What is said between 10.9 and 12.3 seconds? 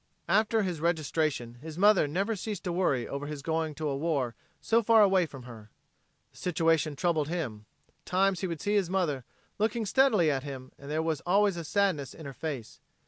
was always a sadness in